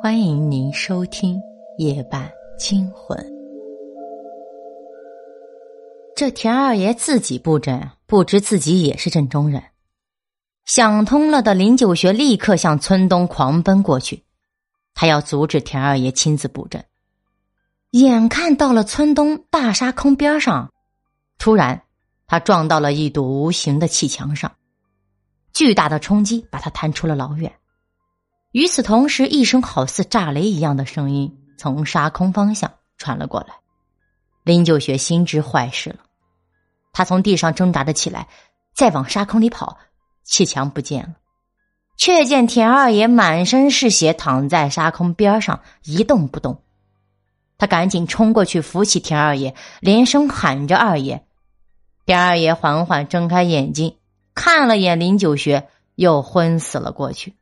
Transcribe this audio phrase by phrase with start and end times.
[0.00, 1.34] 欢迎您收听
[1.78, 3.18] 《夜半惊魂》。
[6.14, 9.60] 这田二爷自己布阵，不知自己也是镇中人。
[10.66, 14.22] 想通了的林九学立刻向村东狂奔过去，
[14.94, 16.84] 他要阻止田二爷亲自布阵。
[17.90, 20.72] 眼看到了村东大沙坑边上，
[21.38, 21.82] 突然
[22.28, 24.52] 他撞到了一堵无形的砌墙上，
[25.52, 27.52] 巨大的冲击把他弹出了老远。
[28.52, 33.48] 与此同时，一声好似炸雷一样的声音从沙坑方向传了过来。
[34.42, 35.98] 林九学心知坏事了，
[36.92, 38.26] 他从地上挣扎着起来，
[38.74, 39.78] 再往沙坑里跑，
[40.24, 41.16] 砌墙不见了，
[41.98, 46.62] 却见田二爷满身是血躺在沙坑边上一动不动。
[47.58, 51.26] 他赶紧冲过去扶起田二爷，连声喊着：“二爷！”
[52.06, 53.98] 田二爷缓缓睁开眼睛，
[54.34, 57.34] 看了眼林九学，又昏死了过去。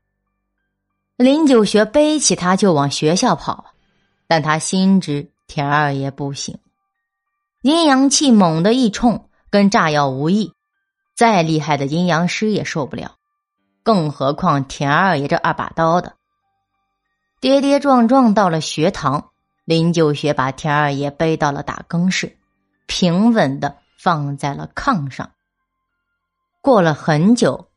[1.17, 3.73] 林九学背起他就往学校跑，
[4.27, 6.59] 但他心知田二爷不行，
[7.63, 10.53] 阴阳气猛地一冲，跟炸药无异，
[11.15, 13.17] 再厉害的阴阳师也受不了，
[13.83, 16.17] 更何况田二爷这二把刀的。
[17.41, 19.31] 跌跌撞撞到了学堂，
[19.65, 22.37] 林九学把田二爷背到了打更室，
[22.85, 25.31] 平稳的放在了炕上。
[26.61, 27.69] 过了很久，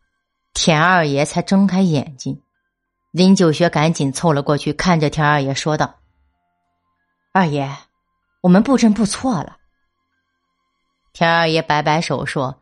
[0.54, 2.42] 田二爷才睁开眼睛。
[3.20, 5.94] 林九学赶紧凑了过去，看着田二爷说道
[7.36, 7.70] ：“二爷，
[8.40, 9.58] 我们布阵布错了。”
[11.12, 12.62] 田二爷摆摆手说：“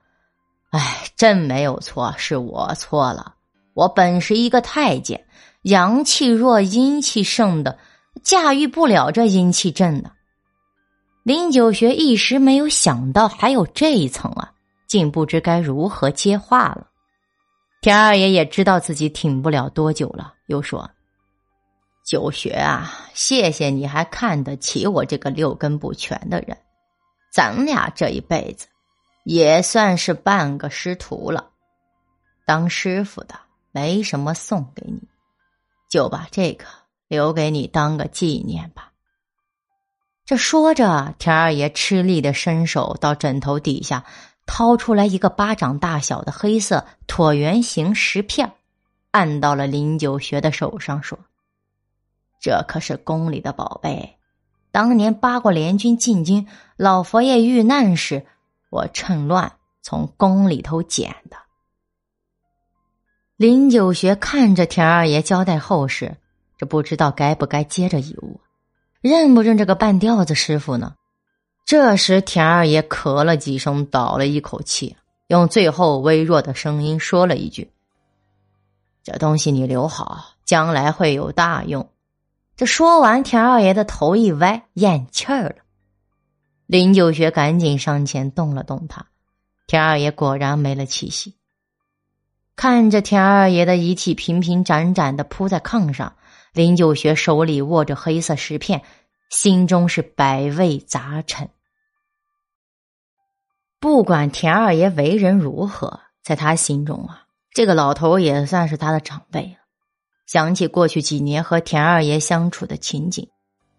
[0.73, 3.36] 哎，朕没有错，是我错了。
[3.75, 5.27] 我本是一个太监，
[5.61, 7.77] 阳气弱，阴气盛的，
[8.23, 10.11] 驾驭不了这阴气阵的。”
[11.21, 14.52] 林九学一时没有想到还有这一层啊，
[14.88, 16.88] 竟不知该如何接话了。
[17.80, 20.33] 田二爷也知道自己挺不了多久了。
[20.47, 20.89] 又说
[22.03, 26.57] ：“九学啊，谢谢你还看得起我这个六根不全的人。
[27.31, 28.67] 咱俩这一辈子
[29.23, 31.52] 也算是半个师徒了。
[32.45, 33.36] 当师傅的
[33.71, 35.02] 没什么送给你，
[35.89, 36.65] 就把这个
[37.07, 38.91] 留给你当个纪念吧。”
[40.25, 44.03] 这说着，田二爷吃力的伸手到枕头底下，
[44.45, 48.52] 掏出来一个巴掌大小的黑色椭圆形石片。
[49.11, 51.17] 按到了林九学的手上，说
[52.39, 54.17] ：“这可是宫里的宝贝，
[54.71, 58.25] 当年八国联军进京，老佛爷遇难时，
[58.69, 61.37] 我趁乱从宫里头捡的。”
[63.37, 66.17] 林九学看着田二爷交代后事，
[66.57, 68.41] 这不知道该不该接着遗物，
[69.01, 70.95] 认不认这个半吊子师傅呢？
[71.65, 74.95] 这时，田二爷咳了几声，倒了一口气，
[75.27, 77.71] 用最后微弱的声音说了一句。
[79.07, 81.89] 这东西你留好，将来会有大用。
[82.57, 85.55] 这说完，田二爷的头一歪，咽气儿了。
[86.65, 89.05] 林九学赶紧上前动了动他，
[89.65, 91.37] 田二爷果然没了气息。
[92.57, 96.17] 看着田二爷的遗体平平展展的铺在炕上，
[96.51, 98.81] 林九学手里握着黑色石片，
[99.29, 101.49] 心中是百味杂陈。
[103.79, 107.23] 不管田二爷为人如何，在他心中啊。
[107.57, 109.55] 这个老头也算是他的长辈了。
[110.27, 113.31] 想起过去几年和田二爷相处的情景，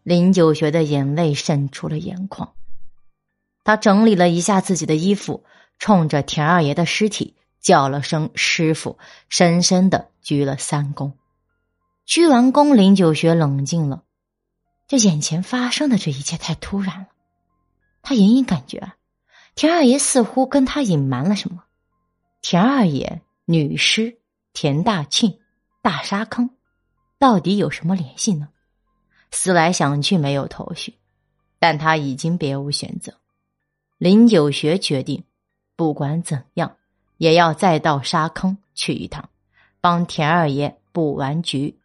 [0.02, 2.54] 林九学的眼泪渗出了眼眶。
[3.62, 5.44] 他整理了一下自己的衣服，
[5.78, 8.98] 冲着田二爷的尸体叫了声“师傅”，
[9.30, 11.12] 深深的鞠了三躬。
[12.04, 14.02] 鞠完躬，林九学冷静了。
[14.88, 17.06] 这眼前发生的这一切太突然了，
[18.02, 18.94] 他隐隐感觉
[19.54, 21.62] 田二爷似乎跟他隐瞒了什么。
[22.42, 23.22] 田二爷。
[23.50, 24.18] 女尸
[24.52, 25.38] 田大庆，
[25.80, 26.50] 大沙坑，
[27.18, 28.50] 到底有什么联系呢？
[29.30, 30.98] 思来想去没有头绪，
[31.58, 33.14] 但他已经别无选择。
[33.96, 35.24] 林九学决定，
[35.76, 36.76] 不管怎样，
[37.16, 39.30] 也要再到沙坑去一趟，
[39.80, 41.78] 帮田二爷布完局。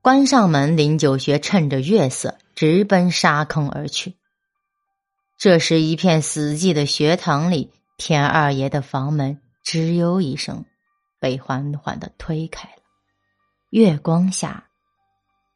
[0.00, 4.16] 关上门，林九学趁着月色直奔沙坑而去。
[5.36, 10.64] 这时，一片死寂的学堂里，田二爷的房门吱悠一声。
[11.20, 12.82] 被缓缓的推开了，
[13.68, 14.68] 月光下，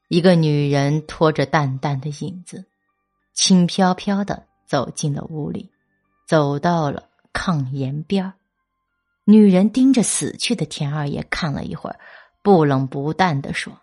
[0.09, 2.67] 一个女人拖着淡淡的影子，
[3.33, 5.73] 轻飘飘的走进了屋里，
[6.27, 8.35] 走到了炕沿边儿
[9.25, 11.99] 女人盯着死去的田二爷看了一会儿，
[12.43, 13.81] 不冷不淡的说：“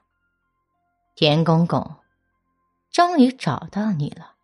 [1.15, 1.95] 田公公，
[2.91, 4.35] 终于找到你了。”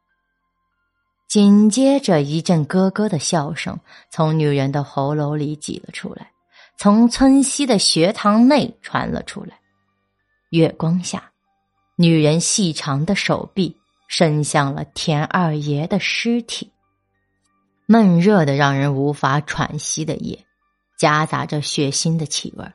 [1.30, 3.80] 紧接着，一阵咯咯的笑声
[4.10, 6.31] 从女人的喉咙里挤了出来。
[6.77, 9.59] 从村西的学堂内传了出来。
[10.51, 11.31] 月光下，
[11.95, 13.75] 女人细长的手臂
[14.07, 16.71] 伸向了田二爷的尸体。
[17.88, 20.45] 闷热的让人无法喘息的夜，
[21.00, 22.65] 夹杂着血腥的气味。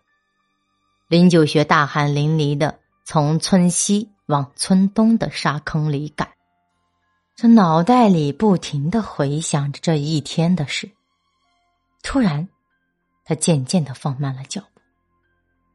[1.06, 6.28] 林九学大汗淋漓的从村西往村东的沙坑里赶，
[7.36, 10.90] 这脑袋里不停的回想着这一天的事。
[12.02, 12.48] 突然，
[13.24, 14.80] 他渐渐的放慢了脚步，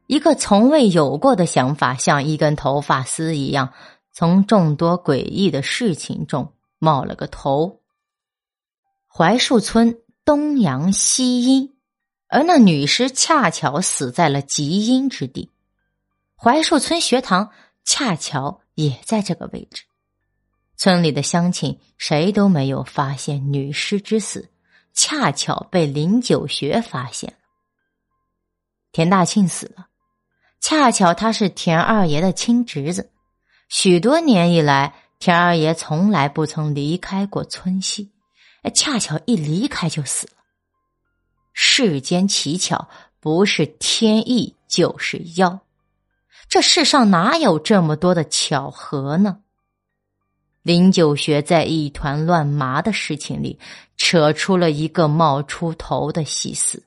[0.06, 3.72] 一个从未有过的想法，像一根头发丝一样，
[4.12, 7.80] 从众多诡异的事情中冒了个头。
[9.06, 11.76] 槐树村东阳西阴，
[12.28, 15.50] 而那女尸恰巧死在了极阴之地。
[16.36, 17.50] 槐树村学堂
[17.84, 19.84] 恰巧也在这个位置。
[20.76, 24.48] 村里的乡亲谁都没有发现女尸之死，
[25.00, 27.36] 恰巧被林九学发现了。
[28.90, 29.86] 田大庆死了，
[30.58, 33.12] 恰巧他是田二爷的亲侄子，
[33.68, 38.10] 许多年以来，田二爷从来不曾离开过村西。
[38.74, 40.32] 恰巧一离开就死了。
[41.52, 42.88] 世间奇巧，
[43.20, 45.60] 不是天意就是妖。
[46.48, 49.38] 这世上哪有这么多的巧合呢？
[50.62, 53.58] 林九学在一团乱麻的事情里
[53.96, 56.84] 扯出了一个冒出头的细丝，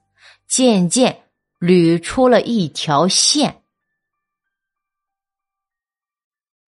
[0.48, 1.24] 渐渐
[1.60, 3.61] 捋出了一条线。